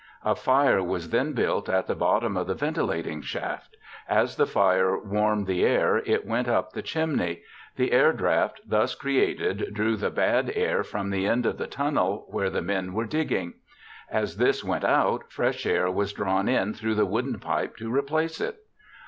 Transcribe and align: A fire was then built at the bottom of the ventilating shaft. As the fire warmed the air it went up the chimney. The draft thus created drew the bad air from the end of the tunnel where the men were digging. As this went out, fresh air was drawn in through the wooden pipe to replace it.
A 0.25 0.33
fire 0.33 0.81
was 0.83 1.11
then 1.11 1.33
built 1.33 1.69
at 1.69 1.85
the 1.85 1.93
bottom 1.93 2.35
of 2.35 2.47
the 2.47 2.55
ventilating 2.55 3.21
shaft. 3.21 3.77
As 4.09 4.35
the 4.35 4.47
fire 4.47 4.97
warmed 4.97 5.45
the 5.45 5.63
air 5.63 5.97
it 6.07 6.25
went 6.25 6.47
up 6.47 6.73
the 6.73 6.81
chimney. 6.81 7.43
The 7.75 7.89
draft 8.17 8.61
thus 8.67 8.95
created 8.95 9.75
drew 9.75 9.95
the 9.95 10.09
bad 10.09 10.51
air 10.55 10.81
from 10.83 11.11
the 11.11 11.27
end 11.27 11.45
of 11.45 11.59
the 11.59 11.67
tunnel 11.67 12.25
where 12.31 12.49
the 12.49 12.63
men 12.63 12.93
were 12.93 13.05
digging. 13.05 13.53
As 14.09 14.37
this 14.37 14.63
went 14.63 14.83
out, 14.83 15.31
fresh 15.31 15.67
air 15.67 15.91
was 15.91 16.13
drawn 16.13 16.49
in 16.49 16.73
through 16.73 16.95
the 16.95 17.05
wooden 17.05 17.37
pipe 17.39 17.77
to 17.77 17.93
replace 17.93 18.41
it. 18.41 18.57